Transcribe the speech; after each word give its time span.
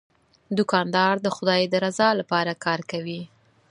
دوکاندار 0.57 1.15
د 1.21 1.27
خدای 1.35 1.61
د 1.69 1.75
رضا 1.85 2.09
لپاره 2.19 2.53
کار 2.65 2.79
کوي. 2.91 3.21